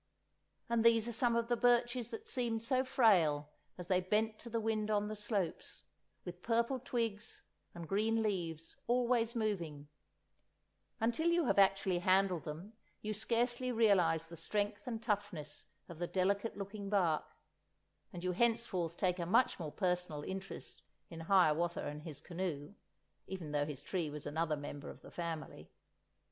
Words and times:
And 0.67 0.83
these 0.83 1.07
are 1.07 1.11
some 1.13 1.35
of 1.35 1.47
the 1.47 1.55
birches 1.55 2.09
that 2.09 2.27
seemed 2.27 2.63
so 2.63 2.83
frail 2.83 3.51
as 3.77 3.85
they 3.85 4.01
bent 4.01 4.39
to 4.39 4.49
the 4.49 4.59
wind 4.59 4.89
on 4.89 5.09
the 5.09 5.15
slopes, 5.15 5.83
with 6.25 6.41
purple 6.41 6.79
twigs 6.79 7.43
and 7.75 7.87
green 7.87 8.23
leaves 8.23 8.75
always 8.87 9.35
moving; 9.35 9.89
until 10.99 11.27
you 11.29 11.45
have 11.45 11.59
actually 11.59 11.99
handled 11.99 12.45
them 12.45 12.73
you 13.03 13.13
scarcely 13.13 13.71
realize 13.71 14.25
the 14.27 14.35
strength 14.35 14.87
and 14.87 15.03
toughness 15.03 15.67
of 15.87 15.99
the 15.99 16.07
delicate 16.07 16.57
looking 16.57 16.89
bark, 16.89 17.23
and 18.11 18.23
you 18.23 18.31
henceforth 18.31 18.97
take 18.97 19.19
a 19.19 19.25
much 19.27 19.59
more 19.59 19.71
personal 19.71 20.23
interest 20.23 20.81
in 21.11 21.19
Hiawatha 21.19 21.85
and 21.85 22.01
his 22.01 22.21
canoe, 22.21 22.73
even 23.27 23.51
though 23.51 23.67
his 23.67 23.83
tree 23.83 24.09
was 24.09 24.25
another 24.25 24.57
member 24.57 24.89
of 24.89 25.01
the 25.03 25.11
family. 25.11 25.69